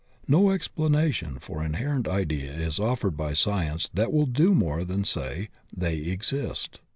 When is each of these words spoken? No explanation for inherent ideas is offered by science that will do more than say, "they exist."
No 0.27 0.49
explanation 0.49 1.37
for 1.39 1.63
inherent 1.63 2.07
ideas 2.07 2.59
is 2.59 2.79
offered 2.79 3.15
by 3.15 3.33
science 3.33 3.87
that 3.93 4.11
will 4.11 4.25
do 4.25 4.55
more 4.55 4.83
than 4.83 5.03
say, 5.03 5.49
"they 5.71 5.95
exist." 5.97 6.79